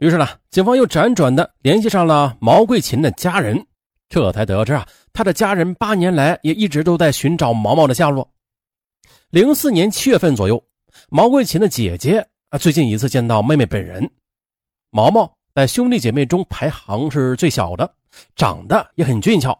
[0.00, 3.66] 于是呢，警方又辗转的联系上了毛桂琴的家人，
[4.08, 8.26] 这才得知啊，他的家人八年来也一直都在寻找毛毛的下落。
[9.28, 10.64] 零四年七月份左右，
[11.10, 14.10] 毛桂琴的姐姐啊，最近一次见到妹妹本人。
[14.88, 17.94] 毛毛在兄弟姐妹中排行是最小的，
[18.34, 19.54] 长得也很俊俏，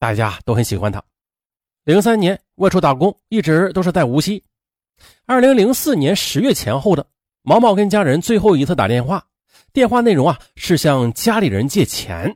[0.00, 1.00] 大家都很喜欢他。
[1.84, 4.42] 零三年外出打工，一直都是在无锡。
[5.26, 7.06] 二零零四年十月前后的，
[7.42, 9.24] 毛毛跟家人最后一次打电话。
[9.76, 12.34] 电话内容啊是向家里人借钱，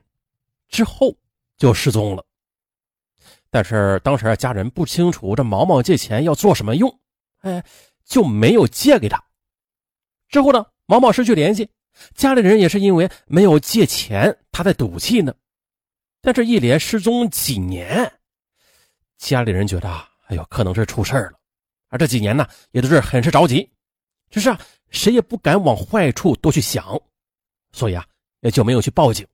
[0.69, 1.17] 之后
[1.57, 2.23] 就失踪了。
[3.49, 6.99] 但是当时啊家人不清楚这毛毛借钱要做什么用，
[7.39, 7.65] 哎，
[8.05, 9.19] 就没有借给他。
[10.29, 11.67] 之后呢，毛毛失去联系，
[12.13, 15.33] 家里人也是因为没有借钱，他在赌气呢。
[16.21, 18.19] 但这一连失踪几年，
[19.17, 19.89] 家里人觉得，
[20.27, 21.39] 哎呦，可能是出事了。
[21.87, 23.67] 而这几年呢，也都是很是着急，
[24.29, 24.59] 只是啊，
[24.91, 27.01] 谁也不敢往坏处多去想。
[27.73, 28.05] 所以啊，
[28.41, 29.25] 也就没有去报警。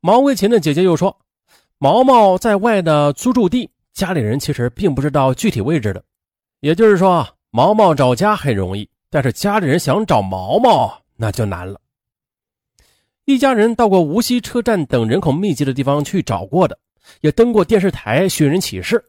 [0.00, 1.16] 毛桂琴的姐姐又说，
[1.78, 6.04] 毛毛在外的租住地，家里人其实并不知道具体位置的。
[6.60, 11.80] 也就是说，毛毛找家很容易，但是家里人想找毛毛那就难了。
[13.24, 16.76] 一家人到过无锡车站等人口密集的地方去找过的，
[17.20, 19.04] 也登过电视台寻人启事，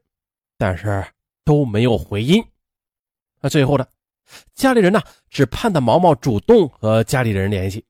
[0.58, 1.04] 但是
[1.44, 2.44] 都没有回音。
[3.42, 3.86] 那最后呢，
[4.54, 7.84] 家里人呢只盼着毛毛主动和家里人联系。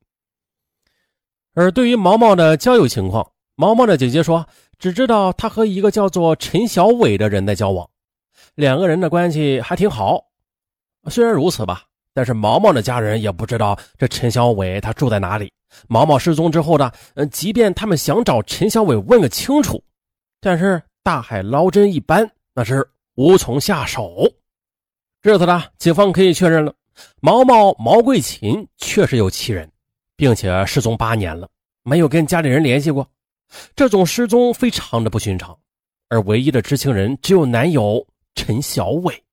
[1.53, 4.45] 而对于毛毛的交友情况，毛毛的姐姐说，
[4.79, 7.87] 只知道他和一个叫做陈小伟的人在交往，
[8.55, 10.25] 两个人的关系还挺好。
[11.09, 15.51] 虽然如此吧，但是毛毛的家人也不知道这陈小伟他住在哪里。
[15.87, 19.83] 毛毛失踪之后呢，嗯，即便他们想找陈小伟问个清楚，
[20.39, 24.31] 但是大海捞针一般，那是无从下手。
[25.21, 26.73] 这次呢，警方可以确认了，
[27.21, 29.69] 毛毛毛桂琴确实有其人。
[30.15, 31.49] 并且失踪八年了，
[31.83, 33.09] 没有跟家里人联系过，
[33.75, 35.57] 这种失踪非常的不寻常，
[36.09, 38.05] 而唯一的知情人只有男友
[38.35, 39.23] 陈小伟。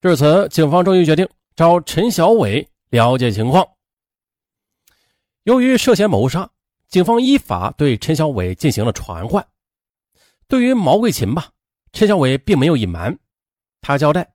[0.00, 3.66] 至此，警方终于决定找陈小伟了解情况。
[5.44, 6.48] 由于涉嫌谋杀，
[6.88, 9.46] 警方依法对陈小伟进行了传唤。
[10.48, 11.50] 对于毛桂琴吧，
[11.92, 13.18] 陈小伟并没有隐瞒，
[13.80, 14.28] 他交代，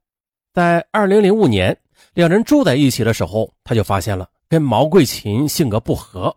[0.54, 1.78] 在二零零五年
[2.14, 4.30] 两人住在一起的时候，他就发现了。
[4.48, 6.36] 跟毛桂琴性格不合，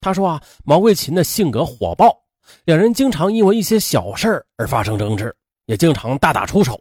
[0.00, 2.16] 他说啊，毛桂琴的性格火爆，
[2.64, 5.34] 两人经常因为一些小事而发生争执，
[5.66, 6.80] 也经常大打出手。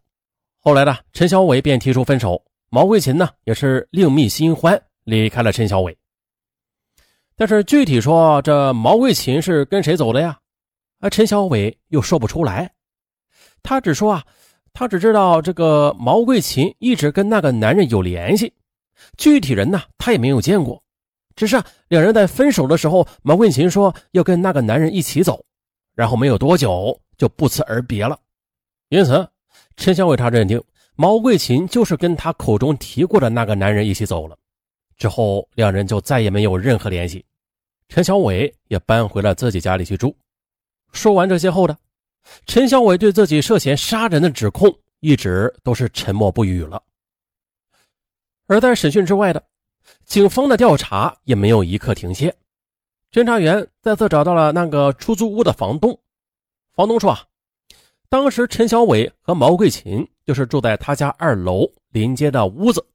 [0.60, 5.96] 后来呢，陈小伟便提出分手，毛桂琴呢也是另觅新欢，离开了陈小伟。
[7.36, 10.40] 但是具体说这毛桂琴是跟谁走的呀？
[11.00, 12.74] 啊，陈小伟又说不出来，
[13.62, 14.24] 他只说啊，
[14.74, 18.52] 他只知道这个毛桂琴一直跟那个男人有联系。
[19.18, 20.82] 具体人呢，他也没有见过，
[21.36, 25.44] 只是，两人在分手的时候，毛桂琴说要跟那个男人一起走，
[25.94, 28.18] 然后没有多久就不辞而别了。
[28.90, 29.28] 因此，
[29.78, 30.62] 陈小伟他认定
[30.96, 34.38] 毛桂琴就是跟他口中提过的那个男人一起走了。
[34.98, 37.26] 之后，两人就再也没有任何联系，
[37.90, 40.16] 陈小伟也搬回了自己家里去住。
[40.94, 41.78] 说完这些后的，
[42.46, 46.82] 陈小伟对自己涉嫌杀人的指控一直都是沉默不语了。
[48.48, 49.44] 而在审讯之外的，
[50.06, 52.36] 警方的调查也没有一刻停歇。
[53.12, 55.98] 侦查员再次找到了那个出租屋的房东。
[56.74, 57.24] 房东说啊，
[58.10, 62.86] 当时陈小伟和毛桂琴就是住在他家二楼临街的屋子，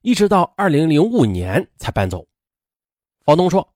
[0.00, 2.26] 一直到二零零五年才搬走。
[3.24, 3.68] 房东说，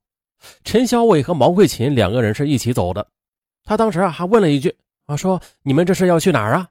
[0.65, 3.07] 陈小伟和毛桂琴两个人是一起走的。
[3.63, 4.75] 他当时啊还问了一句
[5.05, 6.69] 啊，说你们这是要去哪儿啊？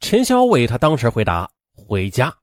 [0.00, 2.34] 陈小伟他当时回答回家。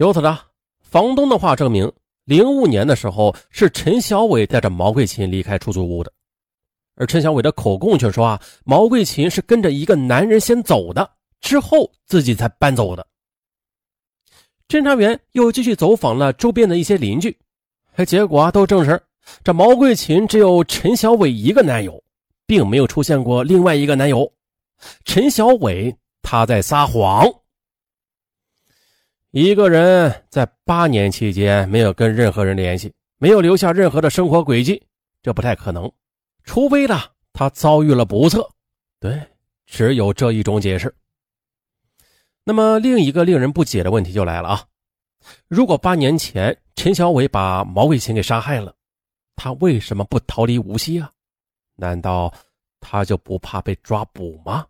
[0.00, 0.38] 由此呢，
[0.80, 1.92] 房东的话证明，
[2.24, 6.10] 零五年的时候是陈小伟带着毛桂琴离开出租屋的，
[6.96, 11.06] 而陈小伟的口供却说啊，毛桂琴是跟着一个男人先走的，
[11.42, 13.06] 之后自己才搬走的。
[14.68, 17.36] 侦查员又继续走访了周边的一些邻居，
[18.06, 18.98] 结果啊都证实，
[19.44, 22.02] 这毛桂琴只有陈小伟一个男友，
[22.46, 24.32] 并没有出现过另外一个男友。
[25.04, 27.30] 陈小伟他在撒谎。
[29.32, 34.82] 一个人在八年期间没有跟任何人联系，没有留下任何的生活轨迹，
[35.22, 35.90] 这不太可能。
[36.42, 37.00] 除非呢，
[37.32, 38.48] 他遭遇了不测。
[38.98, 39.22] 对，
[39.66, 40.92] 只有这一种解释。
[42.42, 44.64] 那么，另一个令人不解的问题就来了啊！
[45.46, 48.74] 如果八年前陈小伟把毛桂琴给杀害了，
[49.36, 51.12] 他为什么不逃离无锡啊？
[51.76, 52.34] 难道
[52.80, 54.66] 他就不怕被抓捕吗？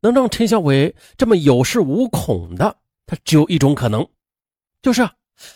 [0.00, 2.74] 能让陈小伟这么有恃无恐的？
[3.06, 4.06] 他只有一种可能，
[4.82, 5.08] 就是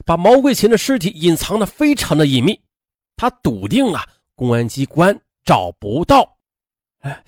[0.06, 2.60] 把毛桂琴的尸体隐藏的非常的隐秘。
[3.16, 6.38] 他笃定啊，公安机关找不到。
[7.00, 7.24] 哎，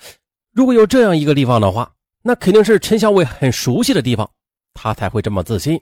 [0.52, 4.30] 如果有这样一个地方的话，那肯定是陈小伟很熟悉的地方，
[4.74, 5.78] 他才会这么自信。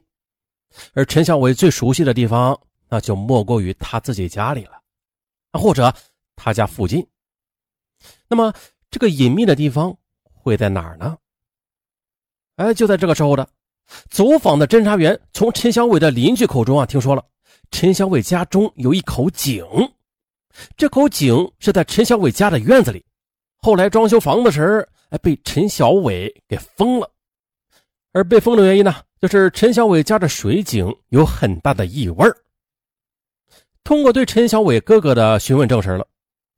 [0.94, 2.58] 而陈小伟最熟悉的地方，
[2.88, 4.81] 那就莫过于他自己家里了，
[5.52, 5.94] 或者
[6.34, 7.06] 他家附近。
[8.28, 8.54] 那么，
[8.90, 11.19] 这个隐秘的地方会在哪儿呢？
[12.56, 13.48] 哎，就在这个时候的，
[14.08, 17.25] 走访的侦查员从陈小伟的邻居口中啊听说了，
[17.70, 19.64] 陈小伟家中有一口井，
[20.76, 23.04] 这口井是在陈小伟家的院子里，
[23.58, 27.10] 后来装修房子时，哎，被陈小伟给封了，
[28.12, 32.26] 而被封的原因呢，就是陈小伟家的水井有很大的异味
[33.82, 36.06] 通过对陈小伟哥哥的询问证实了，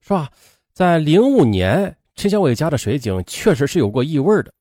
[0.01, 0.29] 是吧？
[0.75, 4.53] 在零五年，陈小伟家的水井确实是有过异味的，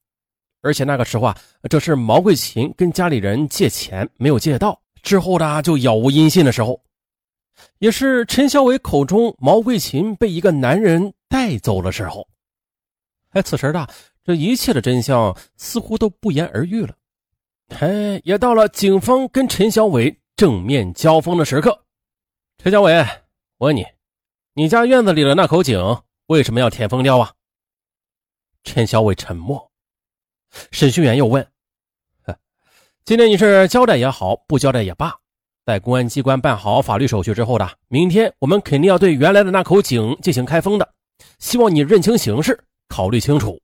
[0.62, 1.38] 而且那个时候啊，
[1.70, 6.82] 这是毛桂琴跟家里人借钱没有借到，之后呢就杳无音信的时候，
[7.80, 12.28] 也是陈小伟口中毛桂琴被一个男人带走的时候。
[13.32, 13.90] 哎，此时的
[14.24, 16.96] 这一切的真相似乎都不言而喻了。
[17.80, 21.86] 哎，也到了警方跟陈小伟正面交锋的时刻。
[22.58, 22.94] 陈小伟，
[23.58, 23.86] 我问你。
[24.54, 25.80] 你家院子里的那口井
[26.28, 27.32] 为什么要填封掉啊？
[28.66, 29.71] 陈小伟沉默。
[30.72, 31.46] 审讯员又问
[33.06, 35.14] ：“今天你是交代也好，不交代也罢，
[35.66, 40.94] 在公安机关办好法律手续之后的，明天我们肯定要对原来的那口井进行开封的。
[41.40, 43.60] 希望你认清形势，考虑清楚。”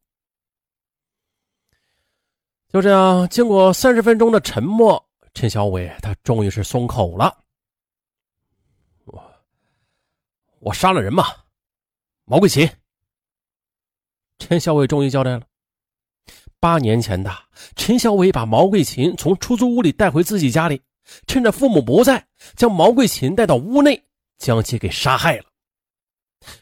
[2.69, 5.01] 就这样，经过三十分钟的沉默，
[5.33, 7.37] 陈小伟他终于是松口了。
[9.05, 9.23] 我
[10.59, 11.23] 我杀了人嘛？
[12.25, 12.69] 毛桂琴。
[14.37, 15.43] 陈小伟终于交代了。
[16.59, 17.31] 八年前的
[17.75, 20.81] 陈小伟把毛桂琴从出租屋里带回自己家里，
[21.27, 22.25] 趁着父母不在，
[22.55, 24.01] 将毛桂琴带到屋内，
[24.37, 25.45] 将其给杀害了。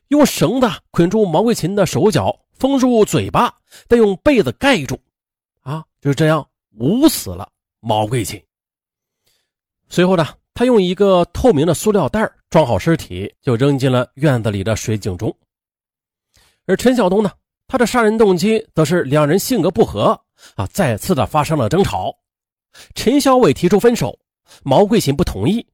[0.08, 3.54] 用绳子捆住毛桂琴的手脚，封住嘴巴，
[3.88, 5.00] 再用被子盖住，
[5.62, 6.48] 啊，就这样
[6.78, 7.50] 捂死了
[7.80, 8.42] 毛桂琴。
[9.90, 10.28] 随后呢？
[10.58, 15.38] 他用一个透明的塑料袋装好尸体，就扔进了院子里的水井中。
[16.66, 17.30] 而陈晓东呢，
[17.68, 20.20] 他的杀人动机则是两人性格不合
[20.56, 22.14] 啊，再次的发生了争吵。
[22.94, 24.18] 陈小伟提出分手，
[24.64, 25.66] 毛桂琴不同意。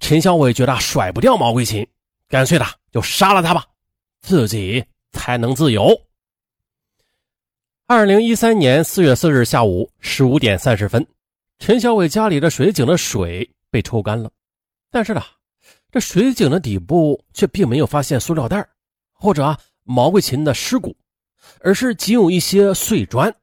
[0.00, 1.86] 陈小伟觉得甩不掉毛桂琴，
[2.28, 3.64] 干脆的就杀了他吧，
[4.20, 5.96] 自己才能自由。
[7.86, 11.06] 二零一三年四月四日下午十五点三十分，
[11.58, 13.48] 陈小伟家里的水井的水。
[13.68, 14.30] 被抽干了，
[14.90, 15.22] 但是呢，
[15.90, 18.66] 这水井的底部却并没有发现塑料袋
[19.12, 20.96] 或者啊毛桂琴的尸骨，
[21.60, 23.34] 而是仅有一些碎砖。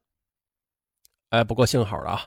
[1.30, 2.26] 哎，不过幸好啊，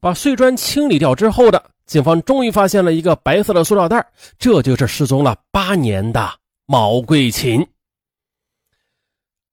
[0.00, 4.06] 把碎砖清理掉之后的警方终于发现了一个白色的塑料袋，
[4.38, 6.30] 这就是失踪了八年的
[6.66, 7.66] 毛桂琴。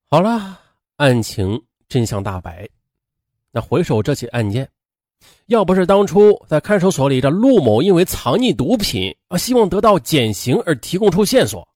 [0.09, 0.59] 好了，
[0.97, 2.69] 案情真相大白。
[3.51, 4.69] 那回首这起案件。
[5.47, 11.67] 要不是当初在看守所里的陆某因为藏匿毒品而希望得到减刑而提供出线索，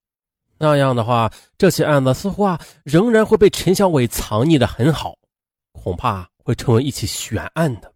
[0.61, 5.17] 那样的话，这起案子似乎啊仍然会被陈小伟藏匿的很好，
[5.71, 7.91] 恐怕会成为一起悬案的。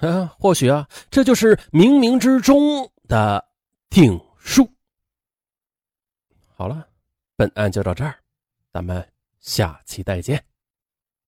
[0.00, 3.44] 啊，或许啊，这就是冥冥之中的
[3.90, 4.70] 定数。
[6.54, 6.86] 好了，
[7.34, 8.16] 本案就到这儿，
[8.72, 9.04] 咱们
[9.40, 10.42] 下期再见。